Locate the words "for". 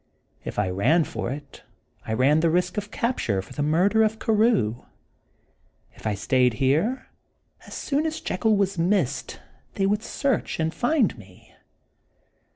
1.03-1.29, 3.39-3.53